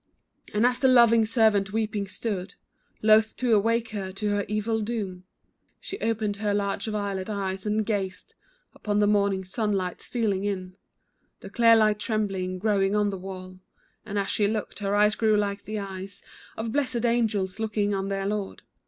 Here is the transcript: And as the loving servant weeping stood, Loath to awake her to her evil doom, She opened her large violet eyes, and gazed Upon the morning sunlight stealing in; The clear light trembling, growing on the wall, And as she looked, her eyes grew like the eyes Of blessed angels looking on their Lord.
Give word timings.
And 0.51 0.65
as 0.65 0.79
the 0.79 0.87
loving 0.87 1.25
servant 1.25 1.71
weeping 1.73 2.07
stood, 2.07 2.55
Loath 3.03 3.37
to 3.37 3.53
awake 3.53 3.89
her 3.89 4.11
to 4.13 4.29
her 4.31 4.45
evil 4.47 4.81
doom, 4.81 5.25
She 5.79 5.99
opened 5.99 6.37
her 6.37 6.55
large 6.55 6.87
violet 6.87 7.29
eyes, 7.29 7.67
and 7.67 7.85
gazed 7.85 8.33
Upon 8.73 8.97
the 8.97 9.05
morning 9.05 9.45
sunlight 9.45 10.01
stealing 10.01 10.43
in; 10.43 10.75
The 11.41 11.51
clear 11.51 11.75
light 11.75 11.99
trembling, 11.99 12.57
growing 12.57 12.95
on 12.95 13.11
the 13.11 13.17
wall, 13.19 13.59
And 14.03 14.17
as 14.17 14.29
she 14.31 14.47
looked, 14.47 14.79
her 14.79 14.95
eyes 14.95 15.13
grew 15.13 15.37
like 15.37 15.65
the 15.65 15.77
eyes 15.77 16.23
Of 16.57 16.71
blessed 16.71 17.05
angels 17.05 17.59
looking 17.59 17.93
on 17.93 18.07
their 18.07 18.25
Lord. 18.25 18.63